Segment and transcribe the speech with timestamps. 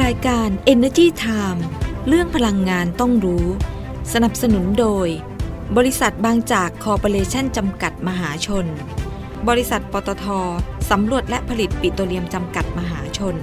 [0.00, 1.60] รายการ Energy Time
[2.08, 3.46] เรื่องพลังงานต้องรู้
[4.12, 5.08] สนับสนุนโดย
[5.76, 8.66] บริษัทบางจากคอร์ปอเรชันจำกัดมหาชน
[9.48, 10.26] บริษัทปตท
[10.90, 13.36] สำรวจและผลิตปิโตรเลียมจำกัดมหาชน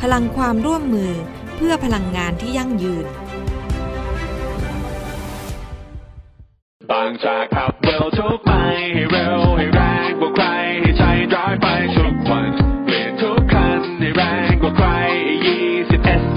[0.00, 1.12] พลังความร่วมมือ
[1.56, 3.06] เพื่อพลังงานที่ยั่งยืน
[6.90, 8.52] บางจากขับเร็วทุกไป
[8.92, 9.77] ให้เร็วให้แรงกว่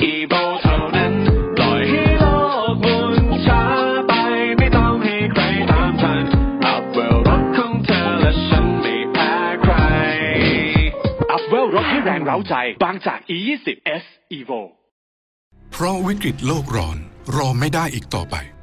[0.04, 0.34] อีโบ
[0.64, 1.14] เท่านั้น
[1.58, 2.26] ปล่อยให้โล
[2.72, 3.16] กหมุน
[3.46, 3.64] ช้า
[4.08, 4.14] ไป
[4.58, 6.24] ไม่ต้องให้ใครตามทัน
[6.66, 9.34] อัพเวลรถของเธอและฉันไม่แพ้
[9.64, 9.74] ใคร
[11.32, 13.68] อัพเวลรถให้แรงเร้าใจ บางจาก E20
[14.02, 14.04] S
[14.38, 14.62] Evo
[15.72, 16.98] เพราะวิกฤตโลกร้อน
[17.36, 18.36] รอไม่ได้อีกต่อไป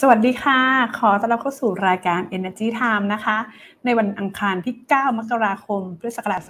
[0.00, 0.60] สวัสดีค่ะ
[0.98, 3.36] ขอต้อนรับเข้าสู่รายการ Energy Time นะคะ
[3.84, 6.42] ในวันอังคารที่ 9 มกราคม พุทธศักราช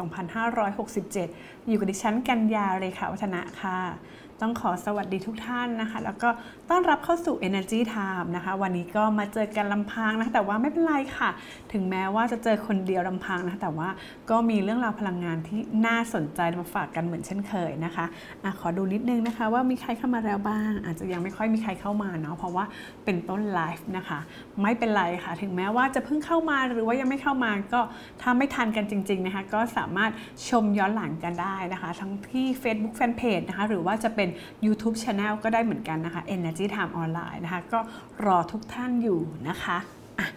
[0.99, 3.79] 2567 อยู่กับดิฉันกัญญาเรขาวัฒนะค่ะ
[4.43, 6.29] ต้องขอสวัสดีทุกท่านนะคะ แล้วก็
[6.71, 11.31] ต้อนรับเข้าสู่ Energy Time นะคะ วันนี้ก็มาเจอกันลำพังนะะแต่ว่าไม่เป็นไรค่ะ
[11.73, 13.89] ถึงแม้ว่าจะเจอคนเดียวลำพังนะะแต่ว่า
[14.31, 18.05] ก็มีเรื่องราวพลังงานที่น่าสนใจมาฝากกันเหมือนเช่นเคยนะคะ
[18.43, 22.65] อะขอดูนิดนึงนะคะ ว่ามีใครเข้ามาแล้วบ้าง อาจจะยังไม่ค่อยมีใครเข้ามาเนาะเพราะว่า
[23.05, 24.19] เป็นต้นไลฟ์นะคะ
[24.63, 27.81] ไม่เป็นไรค่ะ ถึงแม้ว่าจะเพิ่งเข้ามาหรือว่ายังไม่เข้ามาก็
[28.23, 30.11] ถ้าไม่ทันกันจริง ๆนะคะ ก็สามารถ
[30.49, 34.26] ชมย้อนหลังกันได้นะคะ ทั้งที่ Facebook Fanpage นะคะ หรือว่าจะเป็น
[34.67, 37.81] YouTube Channel ก็ได้เหมือนกันนะคะ Energy Time Online นะคะ ก็
[38.27, 39.79] รอทุกท่านอยู่นะคะ
[40.19, 40.29] อะ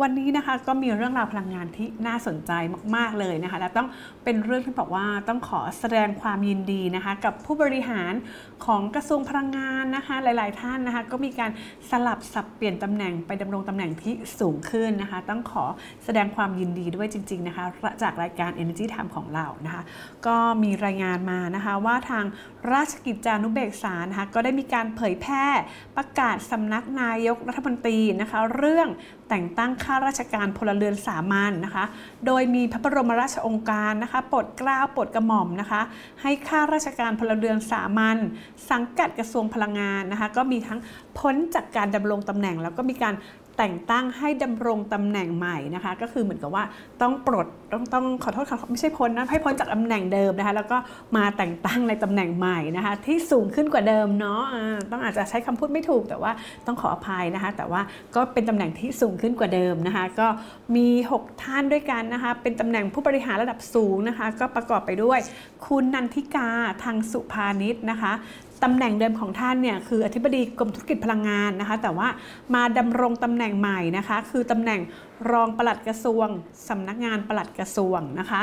[0.00, 2.52] วันนี้นะคะก็มีเรื่องราวพลังงานที่น่าสนใจ
[2.96, 3.88] มาก ๆ เลยนะคะ และต้อง
[4.24, 8.12] เป็นเรื่องที่บอกว่าต้องขอแสดงความยินดีนะคะ กับผู้บริหาร
[8.66, 11.50] ของกระทรวงพลังงานนะคะหลาย ๆ ท่านนะคะก็มีการ
[11.90, 15.64] สลับสับเปลี่ยนตำแหน่งไปดำรงตำแหน่งที่สูงขึ้นนะคะ ต้องขอ
[16.04, 17.64] แสดงความยินดีด้วยจริง ๆ นะคะ
[18.02, 19.82] จากรายการ Energy Time ของเรานะคะ
[20.26, 22.24] ก็มีรายงานมานะคะว่าทาง
[22.72, 25.46] ราชกิจจานุเบกษานะคะก็ได้มีการเผยแพร่
[25.96, 28.88] ประกาศสำนักนายกรัฐมนตรีนะคะเรื่อง
[29.30, 31.84] แต่งตั้งข้าราชการพลเรือนสามัญนนะคะ
[32.26, 35.80] โดยมีพระบรมราชองค์การนะคะโปรดเกล้าโปรดกระหม่อมนะคะ
[36.22, 38.18] ให้ข้าราชการพลเรือนสามัญ
[38.70, 40.80] สังกัดกระทรวงพลังงานนะคะก็มีทั้ง
[41.18, 43.14] พ้นจากการดำรงตำแหน่ง แล้วก็มีการ
[43.58, 46.64] แต่งตั้งให้ดำรงตำแหน่งใหม่นะคะ ก็คือเหมือนกับว่า
[47.02, 50.76] ต้องปลดต้องต้องขอโทษค่ะไม่ใช่พ้นนะให้พ้นจากตำแหน่งเดิมนะคะ แล้วก็
[51.16, 56.32] มาแต่งตั้งในตำแหน่งใหม่นะคะ ที่สูงขึ้นกว่าเดิมเนาะะต้องอาจจะใช้คำพูดไม่ถูกแต่ว่า
[56.66, 57.80] ต้องขออภัยนะคะ แต่ว่า
[58.14, 60.26] ก็เป็นตำแหน่งที่สูงขึ้นกว่าเดิมนะคะ ก็
[60.76, 60.88] มี
[61.18, 65.18] 6 ท่านด้วยกันนะคะ เป็นตำแหน่งผู้บริหารระดับสูงนะคะ ก็ประกอบไปด้วย
[65.66, 66.48] คุณนันทิกา
[66.82, 68.12] ทางสุภานิชนะคะ
[68.64, 72.08] ตำแหน่งเดิมของท่านเนี่ยคืออธิบดีกรมธุรกิจพลังงานนะคะ แต่ว่า
[72.54, 74.80] มาดำรงตำแหน่งใหม่นะคะ คือตำแหน่ง
[75.30, 76.28] รองปลัดกระทรวง
[76.68, 78.42] สำนักงานปลัดกระทรวงนะคะ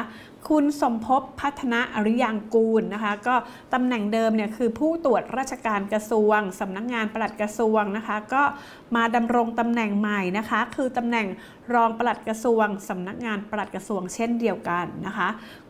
[0.50, 3.36] คุณสมภพพัฒนาอริยางกูลนะคะ ก็
[3.74, 8.44] ตำแหน่งเดิมเนี่ยคือผู้ตรวจราชการกระทรวงสำนักงานปลัดกระทรวงนะคะ ก็
[8.96, 11.28] มาดำรงตำแหน่งใหม่นะคะ คือตำแหน่ง
[11.74, 15.30] รองปลัดกระทรวงสำนักงานปลัดกระทรวงเช่นเดียวกันนะคะ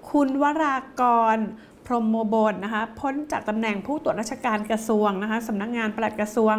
[0.09, 1.03] คุณวราก
[1.35, 1.37] ร
[1.85, 6.55] พรมโมบลนะคะพ้นจากตำแหน่งผู้ตรวจราชการกระทรวงนะคะสำนักงานปลัดกระทรวง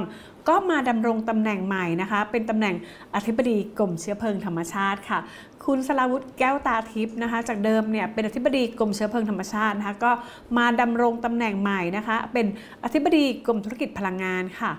[0.48, 2.74] ก็มาดำรงตำแหน่งใหม่นะคะ เป็นตำแหน่ง
[3.14, 5.18] อธิบดีกรมเชื้อเพลิงธรรมชาติค่ะ
[5.64, 10.12] คุณสลาวุฒิแก้วตาทิพย์นะคะ จากเดิมเนี่ยเป็นอธิบดีกรมเชื้อเพลิงธรรมชาตินะคะก็
[10.58, 12.46] มาดำรงตำแหน่งใหม่นะคะ เป็น
[12.84, 14.72] อธิบดีกรมธุรกิจพลังงานค่ะ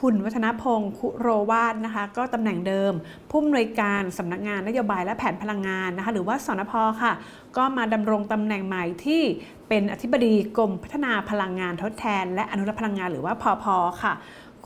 [0.00, 2.92] คุณวัฒนพงศ์คุโรวาดนะคะ ก็ตำแหน่งเดิม
[3.30, 6.72] ผู้อำนวยการสำนักงานนโยบายและแผนพลังงานนะคะ หรือว่าสนพ
[7.02, 7.12] ค่ะ
[7.56, 9.22] ก็มาดำรงตำแหน่งใหม่ที่
[9.68, 14.12] เป็นอธิบดีกรมพัฒนาพลังงานทดแทน และอนุรักษ์พลังงานหรือว่าพอพอค่ะ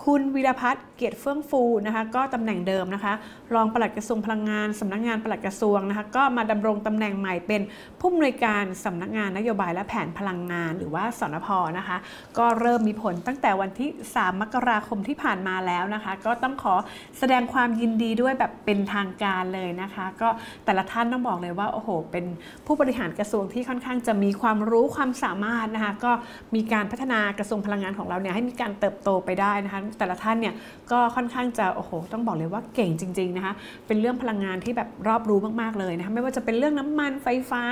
[0.03, 3.13] คุณวีรพัฒน์เกียรติเฟื่องฟูนะคะก็ตำแหน่งเดิมนะคะ
[3.55, 7.63] รองปลัดกระทรวงพลังงานสำนักงานปลัดกระทรวงนะคะก็มาดำรงตำแหน่งใหม่เป็น
[8.01, 11.49] ผู้อำนวยการสำนักงานนโยบายและแผนพลังงาน หรือว่าสนพ
[11.79, 11.97] นะคะ
[12.39, 16.75] ก็เริ่มมีผลตั้งแต่วันที่ 3 มกราคมที่ผ่านมาแล้วนะคะ ก็ต้องขอ
[17.19, 20.29] แสดงความยินดีด้วยแบบเป็นทางการเลยนะคะ ก็
[20.65, 22.25] แต่ละท่านต้องบอกเลยว่าโอ้โห เป็น
[22.67, 26.13] ผู้บริหารกระทรวงที่ค่อนข้างจะมีความรู้ความสามารถนะคะก็
[26.55, 30.55] มีการพัฒนากระทรวงพลังงานของเราเนี่ยให้มีการเติบโตไปได้นะคะแต่ละท่านเนี่ย
[30.93, 33.55] ก็ค่อนข้างจะโอ้โหต้องบอกเลยว่าเก่งจริงๆนะคะ
[33.87, 37.63] เป็นเรื่องพลังงานที่แบบรอบรู้มากๆเลยนะคะไม่ว่าจะเป็นเรื่องน้ำมันไฟฟ้า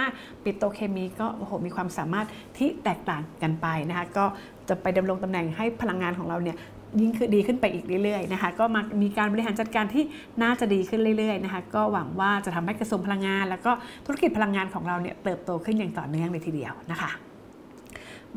[0.43, 2.27] ปิโตรเคมีก็โอ้โหมีความสามารถ
[2.59, 4.25] ที่แตกต่างกันไปนะคะก็
[4.69, 6.59] จะไปดำรงตำแหน่งให้พลังงานของเราเนี่ย
[7.01, 10.05] ยิ่งคือดีขึ้นไปอีกเรื่อยๆนะคะก็มามีการบริหารจัดการที่
[10.43, 13.73] น่าจะดีขึ้นเรื่อยๆนะคะก็หวังว่าจะทำให้กระทรวงพลังงาน แล้วก็
[14.07, 17.32] ธุรกิจพลังงานของเราเนี่ยเติบโตขึ้นอย่างต่อเนื่องเลยทีเดียวนะคะ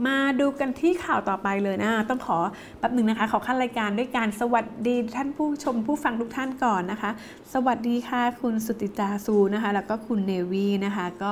[0.05, 2.37] มาดูกันที่ข่าวต่อไปเลยนะ ต้องขอ
[2.79, 7.11] แป๊บหนึ่งนะคะขอขั้นรายการด้วยการสวัสดีท่านผู้ชมผู้ฟังทุกท่านก่อนนะคะ
[7.53, 11.31] สวัสดีค่ะคุณสุติตาซูนะคะ แล้วก็คุณเนวีนะคะ ก็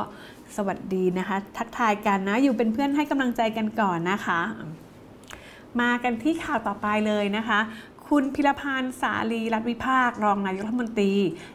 [0.55, 4.39] สวัสดีนะคะ ทักทายกันนะอยู่เป็นเพื่อนให้กำลังใจกันก่อนนะคะ
[5.81, 7.59] มากันที่ข่าวต่อไปเลยนะคะ
[8.09, 11.13] คุณพิรพันธ์สาลีรัฐวิภาครองนายกรัฐมนตรี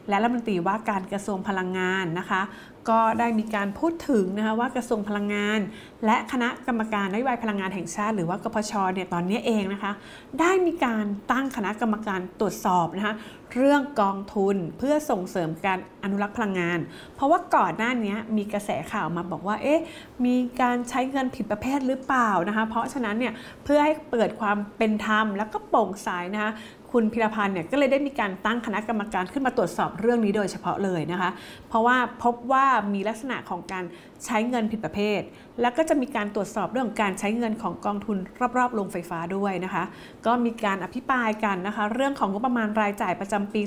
[0.09, 2.43] และรัฐมนตรีว่าการกระทรวงพลังงานนะคะ
[2.91, 5.61] ก็ได้มีการพูดถึงนะคะว่ากระทรวงพลังงาน
[6.07, 9.93] และคณะกรรมการนโยบายพลังงานแห่งชาติ หรือว่ากพชเนี่ยตอนนี้เองนะคะ
[10.41, 13.15] ได้มีการตั้งคณะกรรมการตรวจสอบนะคะ
[13.57, 16.79] เรื่องกองทุนเพื่อส่งเสริมการอนุรักษ์พลังงาน
[17.15, 19.83] เพราะว่าก่อนหน้านี้มีกระแสข่าวมาบอกว่าเอ๊ะ
[20.27, 26.53] มีการใช้เงินผิดประเภทหรือเปล่านะคะ เพราะฉะนั้นเนี่ยเพื่อให้เปิดความเป็นธรรมแล้วก็โปร่งใสนะคะ
[26.93, 31.31] คุณพิรพันธ์เนี่ยก็เลยได้มีการตั้งคณะกรรมการขึ้นมาตรวจสอบเรื่องนี้โดยเฉพาะเลยนะคะ
[31.69, 33.85] เพราะว่าพบว่ามีลักษณะของการ
[34.25, 35.21] ใช้เงินผิดประเภท
[35.61, 38.19] แล้วก็จะมีการตรวจสอบเรื่องการใช้เงินของกองทุน
[38.57, 39.85] รอบๆโรงไฟฟ้าด้วยนะคะ
[40.27, 43.63] ก็มีการอภิปรายกันนะคะ เรื่องของงบประมาณรายจ่ายประจำปี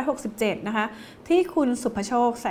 [0.00, 0.86] 2567 นะคะ
[1.28, 2.46] ที่คุณสุภโชคส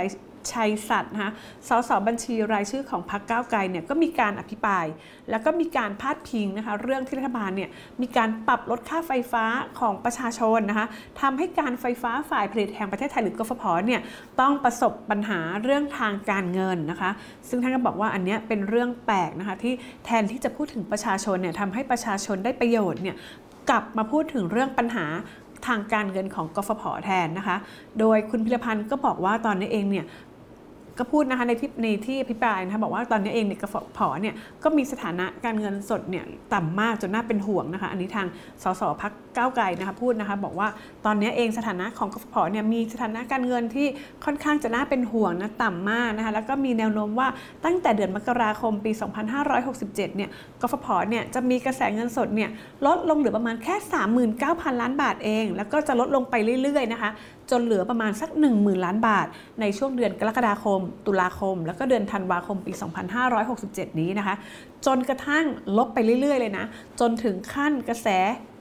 [0.52, 1.32] ชัยสัตว์นะคะ
[1.68, 4.86] สสบัญชีรายชื่อของพรรคก้าวไกลเนี่ยก็มีการอภิปราย
[5.30, 7.70] แล้วก็มีการพาดพิงนะคะเรื่องที่รัฐบาลเนี่ย
[8.02, 9.44] มีการปรับลดค่าไฟฟ้า
[9.80, 10.86] ของประชาชนนะคะ
[11.20, 14.00] ทำให้การไฟฟ้าฝ่ายผลิตแห่งประเทศไทยหรือกฟผเนี่ย
[14.40, 17.10] ต้องประสบปัญหาเรื่องทางการเงินนะคะ
[17.48, 23.16] ซึ่งท่านก็บอกว่าอันนี้เป็นเรื่องแปลกนะคะที่แทนที่จะพูดถึงประชาชนเนี่ยทำให้ประชาชนได้ประโยชน์เนี่ย
[23.70, 25.06] กลับมาพูดถึงเรื่องปัญหา
[25.68, 27.56] ทางการเงินของกฟผแทนนะคะ
[28.00, 30.06] โดยคุณพิรพันธ์ก็บอกว่าตอนนี้เองเนี่ย
[31.00, 36.24] ก็พูดนะคะในที่ในที่อภิปรายนะคะบอกว่าตอนนี้เองเนี่ยกฟผเนี่ยก็มีสถานะการเงินสดเนี่ย
[36.54, 38.26] ต่ำมากจนน่าเป็นห่วงนะคะอันนี้ทาง
[38.62, 40.68] สสพักก้าวไกลนะคะพูดนะคะบอกว่า
[41.06, 43.86] ตอนนี้เองสถานะของกฟผเนี่ยมีสถานะการเงินที่
[44.24, 47.28] ค่อนข้างจะน่าเป็นห่วงนะต่ำมากนะคะแล้วก็มีแนวโน้มว่า
[47.64, 48.92] ตั้งแต่เดือนมกราคมปี
[49.34, 50.30] 2567 เนี่ย
[50.62, 52.50] กฟผเนี่ยจะมีกระแสเงินสดเนี่ย
[52.86, 53.76] ลดลงเหลือประมาณแค่
[54.28, 57.10] 39,000 ล้านบาทเอง แล้วก็จะลดลงไปเรื่อยๆนะคะ
[57.50, 59.26] จนเหลือประมาณสัก 10,000 ล้านบาท
[59.60, 62.72] ในช่วงเดือนกรกฎาคม ตุลาคม แล้วก็เดือนธันวาคมปี
[63.36, 64.34] 2567 นี้นะคะ
[64.86, 65.44] จนกระทั่ง
[65.76, 66.66] ลบไปเรื่อยๆ เลยนะ
[67.00, 68.08] จนถึงขั้นกระแส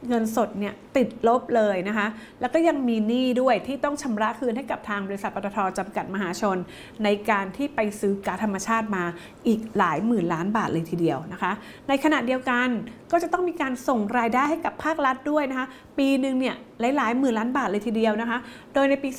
[0.08, 2.08] เงินสดเนี่ยติดลบเลยนะคะ
[2.42, 6.58] แล้วก็ยังมีหนี้ด้วยที่ต้องชำระคืนให้กับทางบริษัทปตทจำกัดมหาชน
[7.04, 9.04] ในการที่ไปซื้อก๊าซธรรมชาติมา
[9.48, 11.52] อีกหลายหมื่นล้านบาทเลยทีเดียวนะคะ
[11.88, 12.68] ในขณะเดียวกัน
[13.12, 15.68] ก็จะต้องมีการส่งรายได้ให้กับภาครัฐด้วยนะคะ
[15.98, 16.56] ปีหนึ่งเนี่ย
[16.96, 18.38] หลายๆหมื่นล้านบาทเลยทีเดียวนะคะ
[18.74, 19.10] โดยในปี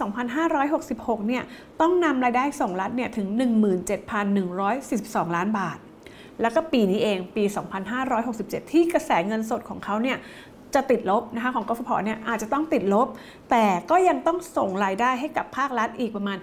[0.61, 1.43] 2566 เนี่ย
[1.81, 3.27] ต้องนำรายได้ส่งรัฐเนี่ยถึง
[4.13, 5.79] 17,142 ล้านบาท
[6.43, 7.45] แล้วก็ปีนี้เองปี
[8.09, 10.19] 2567 ที่กระแสเงินสดของเขาเนี่ย
[10.75, 13.09] จะติดลบนะคะของกฟผเนี่ยอาจจะต้องติดลบ
[13.51, 16.39] แต่ก็ยังต้องส่งรายได้ให้กับภาครัฐอีกประมาณ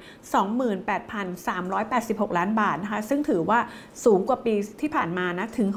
[1.16, 3.60] 28,386 ล้านบาทนะคะซึ่งถือว่า
[4.06, 5.68] สูงกว่าปีที่ผ่านมานะถึง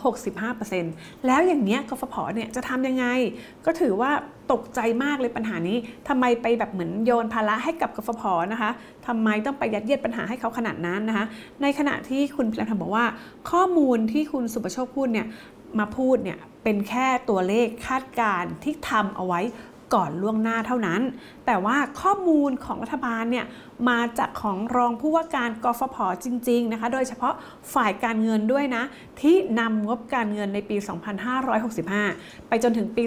[0.58, 3.06] 65%แล้วอย่างเนี้ยกฟผเนี่ยจะทำยังไง
[3.66, 4.10] ก็ถือว่า
[4.52, 5.76] ตกใจมากเลยปัญหานี้
[6.08, 8.70] ทำไมไปแบบเหมือนโยนภาระให้กับกฟผนะคะ
[9.06, 11.26] ทำไมต้องไปยัดเยียดปัญหาให้เขาขนาดนั้นนะคะ
[11.62, 13.06] ในขณะที่คุณพิรันธ์บอกว่า
[13.50, 15.26] ข้อมูลที่คุณสุประโชคพูดเนี่ย
[15.78, 19.40] มาพูดเนี่ยเป็นแค่ตัวเลขคาดการณ์ที่ทำเอาไว้
[19.94, 21.00] ก่อนล่วงหน้าเท่านั้น
[21.46, 23.46] แต่ว่าข้อมูลของรัฐบาลเนี่ย
[23.88, 27.34] มาจากของรองผู้ว่าการกฟผจริง ๆ นะคะ โดยเฉพาะ
[27.74, 28.82] ฝ่ายการเงินด้วยนะ
[29.20, 30.76] ที่นำงบการเงินในปี
[31.82, 33.04] 2565 ไปจนถึงปี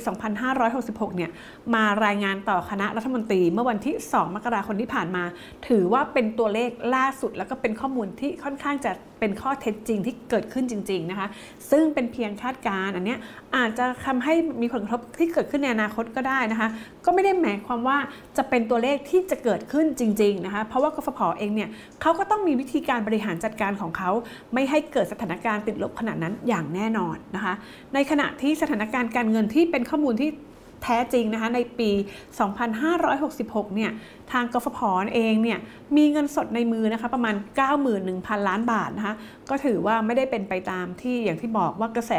[0.57, 1.31] 2566 เนี่ย
[1.73, 5.23] มารายงานต่อคณะรัฐมนตรีเมื่อวันที่ 2 มกราคมที่ผ่านมา
[5.67, 11.27] ถือว่าเป็นตัวเลขล่าสุด แล้วก็เป็นข้อมูลที่ค่อนข้างจะเป็นข้อเท็จจริงที่เกิดขึ้นจริง ๆ นะคะ
[11.71, 13.15] ซึ่งเป็นเพียงคาดการณ์อันนี้
[13.55, 16.69] อาจจะทำให้มีผลกระทบที่เกิดขึ้นในอนาคตก็ได้นะคะ
[17.05, 17.97] ก็ไม่ได้หมายความว่า
[18.37, 21.69] จะเป็นตัวเลขที่จะเกิดขึ้นจริง ๆ นะคะเพราะว่ากฟผเองเนี่ย
[22.01, 24.11] เขาก็ต้องมีวิธีการบริหารจัดการของเขา
[24.53, 27.53] ไม่ให้เกิดสถานการณ์ติดลบขนาดนั้นอย่างแน่นอนนะคะ
[27.93, 30.29] ในขณะที่สถานการณ์การเงินที่เป็นข้อมูลที่
[30.83, 31.89] แท้จริงนะคะในปี
[32.83, 33.91] 2566 เนี่ย
[34.31, 34.79] ทางกฟผ
[35.15, 35.59] เองเนี่ย
[35.97, 37.35] มีเงินสดในมือนะคะประมาณ
[37.91, 39.15] 91,000 ล้านบาทนะคะ
[39.49, 42.13] ก็ถือว่าไม่ได้เป็นไปตามที่อย่างที่บอกว่ากระแส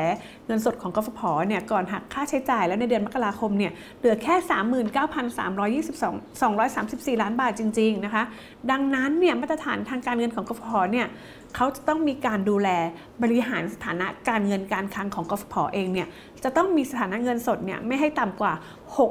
[0.47, 4.35] เงินสดของกฟผเนี่ยก่อนหักค่าใช้จ่ายแล้วในเดือนมกราคมเนี่ยเหลือแค่
[5.83, 8.23] 39,322 234 ล้านบาทจริงๆนะคะ
[8.71, 11.07] ดังนั้นเนี่ยมาตรฐานทางการเงินของกฟผเนี่ย
[11.57, 12.69] เขาจะต้องมีการดูแล
[13.23, 16.09] บริหารสถานะการเงินการคลังของกฟผเองเนี่ย
[16.45, 18.53] จะต้องมีสถานะเงินสดเนี่ยไม่ให้ต่ำกว่า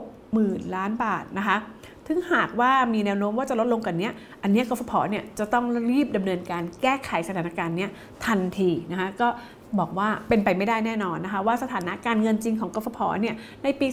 [0.07, 1.57] 60,000 ล้านบาทนะคะ
[2.07, 7.89] ถึงหากว่ามีแนวโน้มว่าจะลดลงกันเนี้ย อันนี้กฟผเนี่ยจะต้องรีบดำเนินการแก้ไขสถานการณ์เนี้ย
[8.25, 9.29] ทันทีนะคะก็
[9.79, 13.87] บอกว่าเป็นไปไม่ได้แน่นอนนะคะว่าสถานะการเงินจริงของกฟผเนี่ยในปี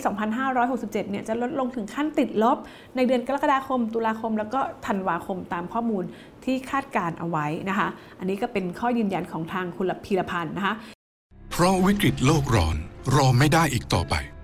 [0.48, 2.58] 2567 เนี่ยจะลดลงถึงขั้นติดลบ
[2.96, 6.04] ในเดือนกรกฎาคม ตุลาคม แล้วก็ธันวาคมตามข้อมูล
[6.44, 7.88] ที่คาดการเอาไว้นะคะ
[8.18, 10.74] อันนี้ก็เป็นข้อยืนยันของทางคุณพีรพันธ์นะคะ
[11.50, 12.76] เพราะวิกฤตโลกร้อน
[13.14, 14.14] รอไม่ได้อีกต่อไป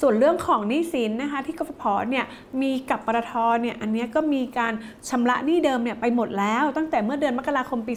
[0.00, 2.24] ส่วนเรื่องของหนี้สินนะคะที่กฟผเนี่ย
[2.62, 4.72] มีกับปตทเนี่ยอันนี้ก็มีการ
[5.08, 7.94] ชำระหนี้เดิมเนี่ยไปหมดแล้ว ตั้งแต่เมื่อเดือนมกราคมปี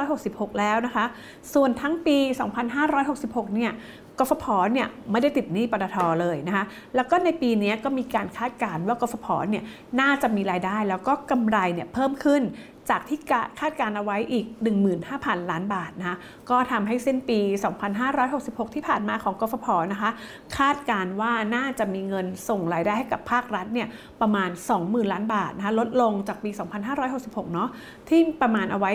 [0.00, 1.04] 2566 แล้วนะคะ
[1.54, 2.16] ส่วนทั้งปี
[2.86, 3.72] 2566 เนี่ย
[4.18, 6.64] กฟผเนี่ยไม่ได้ติดหนี้ปตทเลยนะคะ
[6.94, 9.64] แล้วก็ในปีนี้ก็มีการคาดการณ์ว่ากฟผเนี่ย
[10.00, 12.42] น่าจะมีรายได้แล้วก็กำไรเนี่ยเพิ่มขึ้น
[12.90, 13.18] จากที่
[13.60, 14.46] คาดการเอาไว้อีก
[14.98, 16.16] 15,000 ล้านบาทนะคะ
[16.50, 17.38] ก็ทำให้สิ้นปี
[18.06, 20.10] 2566 ที่ผ่านมาของกฟผนะคะ
[20.58, 23.88] คาดการว่าน่าจะมีเงินส่งรายได้ให้กับภาครัฐเนี่ย
[24.20, 26.50] ประมาณ 20,000 ล้านบาทนะคะลดลงจากปี
[27.02, 27.68] 2566 เนาะ
[28.08, 28.92] ที่ประมาณเอาไว้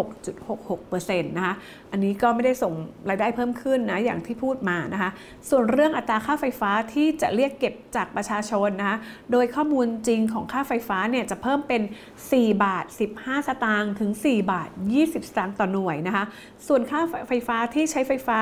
[0.00, 1.54] 16.66%นะคะ
[1.92, 2.74] อันนี้ก็ไม่ได้ส่ง
[3.08, 5.10] รายได้เพิ่มขึ้นนะอย่างที่พูดมานะคะ
[5.48, 8.98] ส่วนเรื่องอัตราค่าไฟฟ้าที่จะเรียกเก็บจากประชาชนนะคะ
[9.32, 11.82] โดยข้อมูลจริงของค่าไฟฟ้าเนี่ยจะเพิ่มเป็น
[12.22, 12.84] 4 บาท
[13.16, 16.24] 15 สตางค์ถึง 4 บาท 20 สตางค์ต่อหน่วยนะคะ
[16.66, 18.40] ส่วนค่าไฟฟ้าที่ใช้ไฟฟ้า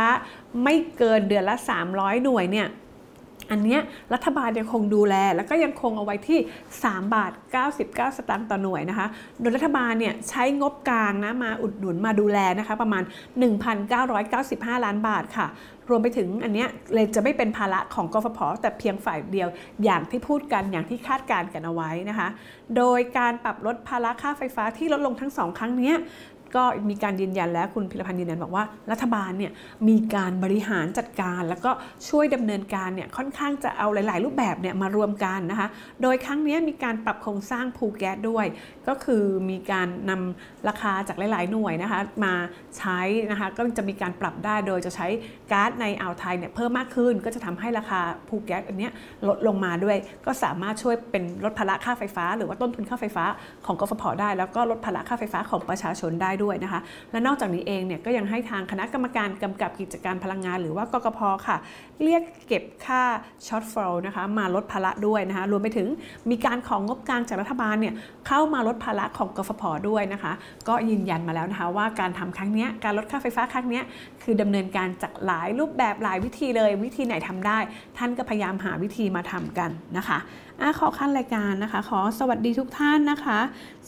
[0.64, 1.56] ไม่เกินเดือนละ
[1.90, 2.68] 300 หน่วยเนี่ย
[3.50, 3.78] อันนี้
[4.14, 6.38] รัฐบาลยังคงดูแล แล้วก็ยังคงเอาไว้ที่
[6.76, 7.32] 3 บาท
[7.74, 9.06] 99 สตางค์ต่อหน่วยนะคะ
[9.40, 13.02] โดยรัฐบาลเนี่ยใช้งบกลางนะมาอุดหนุนมาดูแลนะคะ ประมาณ
[14.14, 15.46] 1,995 ล้านบาทค่ะ
[15.90, 19.48] รวมไปถึงอันเนี้ยเลยจะไม่เป็นภาระของกฟผแต่เพียงฝ่ายเดียว
[19.84, 22.28] อย่างที่พูดกันอย่างที่คาดการณ์กันเอาไว้นะคะ
[22.76, 25.94] โดยการปรับลดภาระค่าไฟฟ้าที่ลดลงทั้งสองครั้งนี้
[26.56, 29.52] ก็มีการยืนยันแล้วคุณพิรพันธ์ยืนยันบอกว่ารัฐบาลเนี่ย
[29.88, 31.70] มีการบริหารจัดการ แล้วก็
[32.08, 35.68] ช่วยดำเนินการเนี่ยค่อนข้างจะเอาหลาย ๆ รูปแบบเนี่ยมารวมกันนะคะ
[36.02, 38.46] โดยครั้งนี้มีการปรับโครงสร้างภูแก๊สด้วย
[38.88, 42.34] ก็คือมีการนำราคาจากหลาย ๆ หน่วยนะคะมา
[42.78, 43.00] ใช้
[43.30, 45.06] นะคะก็จะมีการปรับได้โดยจะใช้
[45.52, 48.88] ก๊าซในอ่าวไทยเนี่ยเพิ่มมากขึ้น ก็จะทำให้ราคาภูแก๊สอันนี้
[49.28, 53.24] ลดลงมาด้วย ก็สามารถช่วยเป็นลดภาระค่าไฟฟ้า หรือว่าต้นทุนค่าไฟฟ้า
[53.66, 56.80] ของกฟผได้แล้วก็ลดภาระค่าไฟฟ้าของประชาชนได้ด้วยนะคะ
[57.12, 61.56] และนอกจากนี้เองเนี่ยก็ยังให้ทางคณะกรรมการกำกับกิจการพลังงาน หรือว่ากกพค่ะ
[62.02, 63.02] เรียกเก็บค่า
[63.46, 65.88] ช็อตฟลนะคะมาลดภาระด้วยนะคะรวมไปถึง
[66.30, 67.94] มีการของงบกลางจากรัฐบาลเนี่ย
[68.26, 70.32] เข้ามาลดภาระของกฟผด้วยนะคะ
[70.68, 73.80] ก็ยืนยันมาแล้วนะคะว่าการทำครั้งนี้การลดค่าไฟฟ้าครั้งนี้
[74.22, 77.58] คือดำเนินการจากหลายรูปแบบหลายวิธีเลย วิธีไหนทำได้
[77.98, 80.18] ท่านก็พยายามหาวิธีมาทำกันนะคะ
[80.60, 83.38] อะขอขั้นรายการนะคะ ขอสวัสดีทุกท่านนะคะ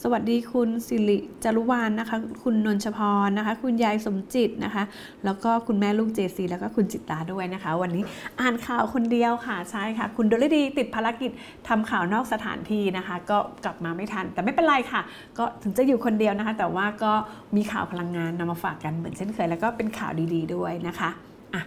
[0.03, 4.83] สวัสดีคุณสิริจรุวานนะคะ คุณนนชพรนะคะ คุณยายสมจิตนะคะ
[5.25, 8.03] แล้วก็คุณแม่ลูกเจซีแล้วก็คุณจิตตาด้วยนะคะ วันนี้
[8.39, 11.31] อ่านข่าวคนเดียวค่ะใช่ค่ะ คุณดลดีติดภารกิจ
[11.67, 15.01] ทำข่าวนอกสถานที่นะคะ ก็กลับมาไม่ทัน แต่ไม่เป็นไรค่ะ
[15.37, 17.13] ก็ถึงจะอยู่คนเดียวนะคะ แต่ว่าก็
[17.55, 21.11] มีข่าวพลังงานนำมาฝากกันเหมือนเช่นเคย แล้วก็เป็นข่าวดี ๆ ด้วยนะคะ
[21.53, 21.63] อะ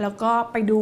[0.00, 0.80] แล้วก็ไปดู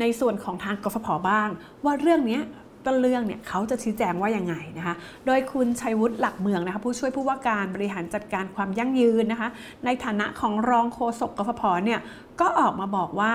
[0.00, 1.48] ในส่วนของทางกฟผบ้าง
[1.84, 2.40] ว่าเรื่องนี้
[2.86, 4.94] ต้นเรื่องเนี่ยเขาจะชี้แจงว่ายังไงนะคะ
[5.26, 9.48] โดยคุณชัยวุฒิหลักเมืองนะคะผู้ช่วยผู้ว่าการบริหารจัดการความยั่งยืนนะคะ
[9.84, 12.00] ในฐานะของรองโฆษกกฟผเนี่ย
[12.40, 13.32] ก็ออกมาบอกว่า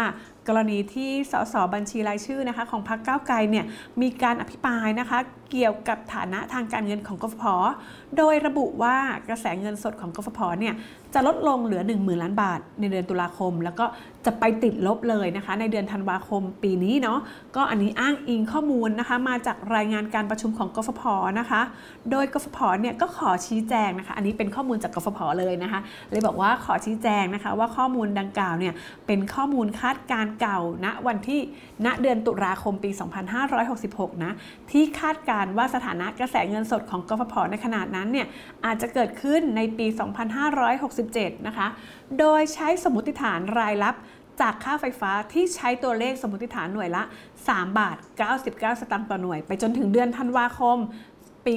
[0.48, 3.66] กรณีที่สสบัญชีรายชื่อนะคะของพรรคก้าวไกลเนี่ย
[4.02, 5.20] มีการอภิปรายนะคะ
[5.52, 7.44] เกี่ยวกับฐานะทางการเงินของกฟผ
[8.18, 8.96] โดยระบุว่า
[9.28, 10.74] กระแสเงินสดของกฟผเนี่ย
[11.14, 13.86] จะลดลงเหลือ 1 0,000 ล้านบาท ในเดือนตุลาคม แล้วก็
[14.26, 17.20] จะไปติดลบเลยนะคะในเดือนธันวาคมปีนี้เนาะ
[17.56, 21.02] ก็อันนี้อ้างอิงข้อมูลนะคะมาจากรายงานการประชุมของกฟผ
[21.40, 21.62] นะคะ
[22.12, 25.80] โดยกฟผเนี่ยก็ขอชี้แจงนะคะอันนี้เป็นข้อมูลจากกฟผเลยนะคะ
[26.12, 28.74] เลยบอกว่าขอชี้แจงนะคะว่าข้อมูลดังกล่าวเนี่ย
[29.08, 31.42] เป็นข้อมูลคาดการเก่าณวันที่
[31.86, 32.92] ณเดือนตุลาคมปี
[33.58, 34.34] 2566 นะ
[34.72, 38.28] ที่คาดการว่าสถานะกระแสเงินสดของกฟผในขนาดนั้นเนี่ย
[38.66, 39.88] อาจจะเกิดขึ้นในปี
[40.52, 41.68] 2567 นะคะ
[42.20, 43.96] โดยใช้สมมติฐานรายรับ
[44.42, 47.04] จากค่าไฟฟ้าที่ใช้ตัวเลขสมมติฐานหน่วยละ
[47.40, 47.98] 3 บาท
[48.38, 50.78] 99 สตางค์ต่อหน่วย ไปจนถึงเดือนธันวาคม
[51.46, 51.54] ปี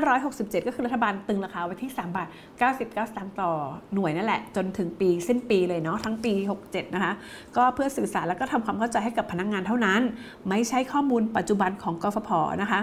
[0.00, 2.28] 2567 ก็คือรัฐบาลตึงราคาไว้ที่ 3 บาท
[2.60, 3.50] 99 สตางค์ต่อ
[3.94, 6.32] หน่วยนั่นแหละ จนถึงปีสิ้นปีเลยเนาะทั้งปี
[6.64, 7.12] 67 นะคะ
[7.56, 10.00] ก็เพื่อสื่อสารแล้วก็ทำความเข้าใจให้กับพนักงงานเท่านั้น
[10.48, 12.30] ไม่ใช่ข้อมูลปัจจุบันของกฟผ
[12.62, 12.80] นะคะ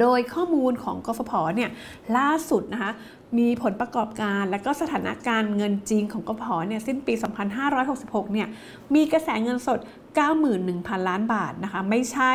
[0.00, 1.70] โดยข้อมูลของกฟผเนี่ย
[2.16, 2.92] ล่าสุดนะคะ
[3.38, 7.14] มีผลประกอบการและก็สถานการณ์เงินจริงของกฟผเนี่ยสิ้นปี
[7.72, 8.48] 2566 เนี่ย
[8.94, 9.78] มีกระแสเงินสด
[10.44, 12.32] 91,000 ล้านบาทนะคะไม่ใช่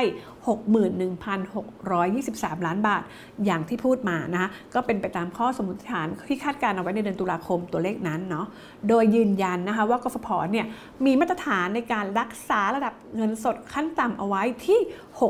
[0.48, 3.04] 61,623 ล้านบาท
[3.46, 8.46] อย่างที่พูดมานะคะก็เป็นไปตามข้อสมมติฐานที่คาดการเอาไว้ในเดือนตุลาคมตัวเลขนั้นเนาะ
[8.90, 10.66] โดยยืนยันนะคะว่ากฟผเนี่ย
[11.06, 14.80] มีมาตรฐานในการรักษาระดับเงินสดขั้นต่ำเอาไว้ที่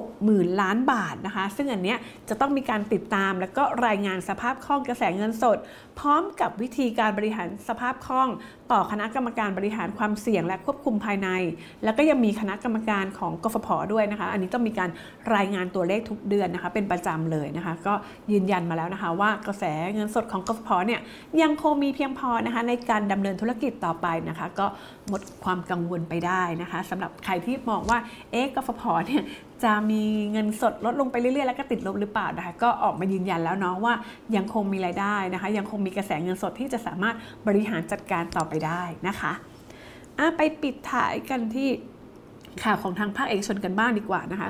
[0.06, 2.00] 60,000 ล้านบาทนะคะ ซึ่งอันเนี้ย
[2.30, 5.58] จะต้องมีการติดตามแล้วก็รายงานสภาพคล่องกระแสเงินสด
[6.00, 8.30] พร้อมกับวิธีการบริหารสภาพคล่อง
[8.72, 11.30] ต่อคณะกรรมการบริหารความเสี่ยงและควบคุมภายใน
[11.84, 14.90] แล้วก็ยังมีคณะกรรมการของกฟผด้วยนะคะ อันนี้ต้องมีการ
[15.36, 17.94] รายงานตัวเลขทุกเดือนนะคะ เป็นประจำเลยนะคะ ก็
[18.32, 19.64] ยืนยันมาแล้วนะคะ ว่ากระแส
[19.96, 21.02] เงินสดของกฟผเนี่ย
[21.42, 24.66] ยังคงมีเพียงพอนะคะในการดำเนินธุรกิจต่อไปนะคะ ก็
[25.08, 27.98] หมดความกังวลไปได้นะคะสำหรับใครที่มองว่า
[28.32, 29.24] เอ๊ะกฟผเนี่ย
[29.64, 33.94] จะมีเงินสดลดลงไปเรื่อยๆ แล้วก็ติดลบหรือเปล่านะคะก็ออกมายืนยันแล้วเนาะว่า
[34.36, 37.16] ยังคงมีรายได้นะคะ ยังคงมีกระแสเงินสดที่จะสามารถ
[37.48, 39.32] บริหารจัดการต่อไปได้นะคะ
[40.20, 41.70] อะไปปิดท้ายกันที่
[42.64, 44.50] ข่าวของทางภาคเอกชนกันบ้างดีกว่านะคะ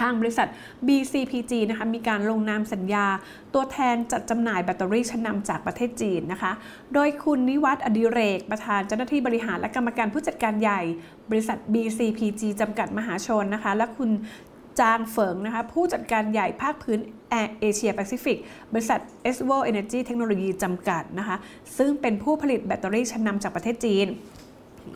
[0.00, 0.48] ทางบริษัท
[0.86, 3.06] BCPG นะคะมีการลงนามสัญญา
[3.54, 6.52] ตัวแทนจัดจำหน่ายแบตเตอรี่ชั้นนำจากประเทศจีนนะคะ
[6.94, 10.80] โดยคุณนิวัฒน์อดิเรก ประธานเจ้าหน้าที่บริหารและกรรมการผู้จัดการใหญ่
[11.30, 14.10] บริษัท BCPG จำกัดมหาชนนะคะ และคุณ
[14.80, 16.98] จางเฟิงนะคะผู้จัดการใหญ่ภาคพื้น
[17.60, 18.38] เอเชียแปซิฟิก
[18.72, 21.36] บริษัท e s v o Energy Technology จำกัดนะคะ
[21.78, 24.06] ซึ่งเป็นผู้ผลิตแบตเตอรี่ชั้นนำจากประเทศจีน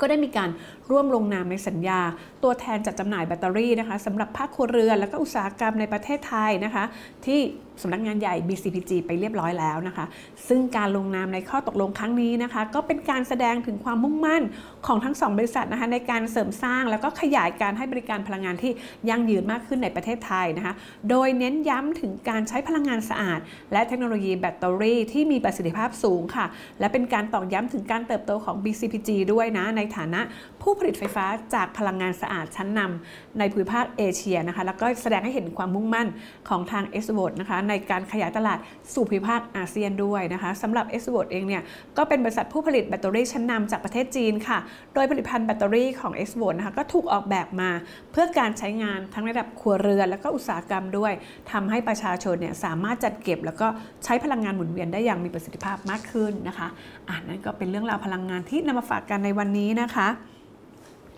[0.00, 0.50] ก็ได้มีการ
[0.90, 2.00] ร่วมลงนามในสัญญา
[2.42, 6.84] ตัวแทนจัดจำหน่ายแบตเตอรี่นะคะสำหรับภาคครัวเรือนและก็อุตสาหกรรมในประเทศไทยนะคะ
[7.26, 7.40] ที่
[7.82, 10.06] สำนักงานใหญ่ BCPG ไปเรียบร้อยแล้วนะคะ
[10.48, 14.42] ซึ่งการลงนามในข้อตกลงครั้งนี้นะคะ ก็เป็นการแสดงถึงความมุ่งมั่น
[14.86, 18.72] ของทั้งสองบริษัทนะคะในการเสริมสร้างแล้วก็ขยายการให้บริการพลังงานที่
[19.08, 20.74] ยั่งยืนมากขึ้นในประเทศไทยนะคะ
[21.10, 23.40] โดยเน้นย้ำถึงการใช้พลังงานสะอาด
[23.72, 26.46] และเทคโนโลยีแบตเตอรี่ที่มีประสิทธิภาพสูงค่ะ
[26.80, 30.20] และเป็นการตอกย้ำถึงการเติบโตของ BCPG ด้วยนะในฐานะ
[30.62, 36.08] ผู้ผลิตไฟฟ้าจากพลังงานสะอาดชั้นนำในภูมิภาคเอเชียนะคะแล้วก็แสดงให้เห็นความมุ่งมั่น
[36.48, 38.58] ของทาง s w o d นะคะในการขยายตลาด
[38.94, 41.62] สู่ภูมิภาคอาเซียนด้วยนะคะสำหรับ s w o d เองเนี่ย
[41.96, 44.58] ก็เป็นบริษัทผู้ผลิตแบตเตอรี่ชั้นนำจากประเทศจีนค่ะ
[44.94, 47.70] โดยผลิตภัณฑ์แบตเตอรี่ของ s w o d นะคะก็ถูกออกแบบมา
[48.12, 51.12] เพื่อการใช้งานทั้งระดับครัวเรือน และก็อุตสาหกรรมด้วย
[51.52, 53.66] ทำให้ประชาชนเนี่ยสามารถจัดเก็บ แล้วก็
[54.04, 56.68] ใช้พลังงานหมุนเวียนได้อย่างมีประสิทธิภาพมากขึ้นนะคะ
[57.08, 60.08] อ่านั่นก็เป็นเรื่องราวพลังงานที่นำมาฝากกันในวันนี้นะคะ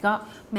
[0.05, 0.13] ก็
[0.53, 0.59] แหม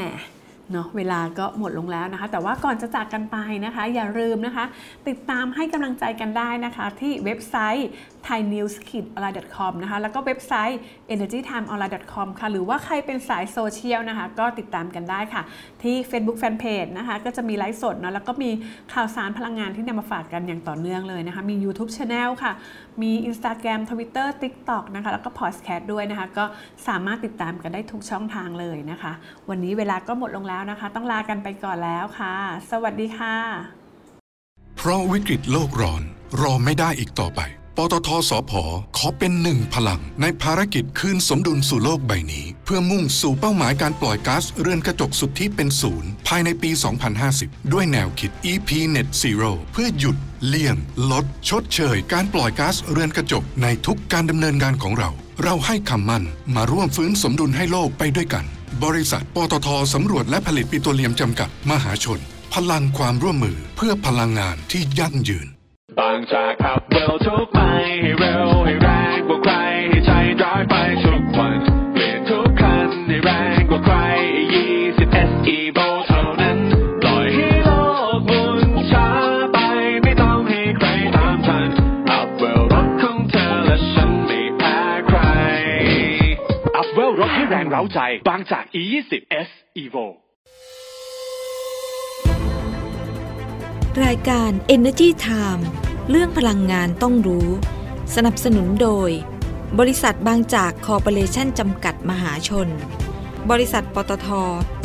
[0.72, 4.64] เนาะเวลาก็หมดลงแล้วนะคะ แต่ว่าก่อนจะจากกันไปนะคะ อย่าลืมนะคะ
[5.08, 7.88] ติดตามให้กำลังใจกันได้นะคะ ที่เว็บไซต์
[8.28, 10.80] thainews.online.com นะคะ แล้วก็เว็บไซต์
[11.14, 15.42] energytimeonline.com ค่ะ หรือว่าใครเป็นสายโซเชียลนะคะ ก็ติดตามกันได้ค่ะ
[15.82, 18.50] ที่ Facebook Fanpage นะคะ ก็จะมีไลฟ์สดเนาะแล้วก็มี
[18.92, 22.52] ข่าวสารพลังงานที่นำมาฝากกันอย่างต่อเนื่องเลยนะคะ มี YouTube Channel ค่ะ
[23.02, 26.44] มี Instagram Twitter TikTok นะคะ แล้วก็ Podcast ด้วยนะคะ ก็
[26.88, 29.12] สามารถติดตามกันได้ทุกช่องทางเลยนะคะ
[29.48, 32.34] วันนี้เวลาก็หมดลงแล้วนะคะ ต้องลากันไปก่อนแล้วค่ะ
[32.70, 33.36] สวัสดีค่ะ
[34.76, 36.02] เพราะวิกฤตโลกร้อน
[36.40, 37.42] รอไม่ได้อีกต่อไป
[37.78, 38.52] ปตทสพ
[38.96, 46.70] ขอเป็นหนึ่งพลัง ในภารกิจคืนสมดุลสู่โลกใบนี้ เพื่อมุ่งสู่เป้าหมายการปล่อยก๊าซเรือนกระจกสุทธิเป็นศูนย์ภายในปี
[47.20, 50.76] 2050 ด้วยแนวคิด EP Net Zero เพื่อหยุดเลี่ยง
[51.10, 55.10] ลด ชดเชย การปล่อยก๊าซเรือนกระจกในทุกการดำเนินงานของเรา
[55.42, 58.44] เราให้คำมั่นมาร่วมฟื้นสมดุลให้โลกไปด้วยกัน
[58.82, 62.20] บริษัท ปตทสำรวจและผลิตปิโตรเลียมจำกัดมหาชน
[62.54, 65.48] พลังความร่วมมือเพื่อพลังงานที่ยั่งยืน
[65.98, 67.58] บางจากขับเร็วทุกไป
[68.00, 68.93] ให้เร็วให้เร็ว
[87.74, 89.12] เร้าใจ บางจาก E20
[89.46, 89.48] S
[89.82, 90.06] Evo
[94.04, 95.62] รายการ Energy Time
[96.10, 97.48] เรื่องพลังงานต้องรู้
[98.14, 99.10] สนับสนุนโดย
[99.78, 102.68] บริษัทบางจากคอร์ปอเรชันจำกัดมหาชน
[103.50, 104.28] บริษัทปตท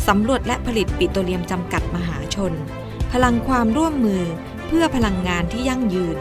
[0.08, 2.54] สำรวจและผลิตปิโตรเลียมจำกัดมหาชน
[3.12, 4.23] พลังความร่วมมือ
[4.67, 6.17] เพื่อพลังงานที่ยั่งยืน